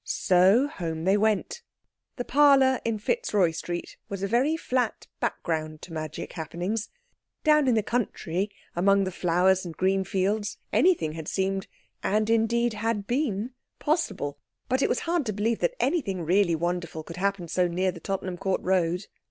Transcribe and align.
So 0.03 0.67
home 0.67 1.03
they 1.03 1.15
went. 1.15 1.61
The 2.15 2.25
parlour 2.25 2.79
in 2.83 2.97
Fitzroy 2.97 3.51
Street 3.51 3.97
was 4.09 4.23
a 4.23 4.27
very 4.27 4.57
flat 4.57 5.05
background 5.19 5.83
to 5.83 5.93
magic 5.93 6.33
happenings. 6.33 6.89
Down 7.43 7.67
in 7.67 7.75
the 7.75 7.83
country 7.83 8.49
among 8.75 9.03
the 9.03 9.11
flowers 9.11 9.63
and 9.63 9.77
green 9.77 10.03
fields 10.03 10.57
anything 10.73 11.13
had 11.13 11.27
seemed—and 11.27 12.31
indeed 12.31 12.73
had 12.73 13.05
been—possible. 13.05 14.39
But 14.67 14.81
it 14.81 14.89
was 14.89 15.01
hard 15.01 15.23
to 15.27 15.33
believe 15.33 15.59
that 15.59 15.75
anything 15.79 16.23
really 16.23 16.55
wonderful 16.55 17.03
could 17.03 17.17
happen 17.17 17.47
so 17.47 17.67
near 17.67 17.91
the 17.91 17.99
Tottenham 17.99 18.37
Court 18.39 18.61
Road. 18.63 19.05